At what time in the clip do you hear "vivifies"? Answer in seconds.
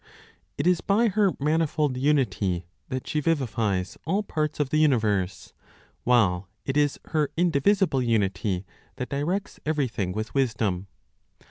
3.19-3.99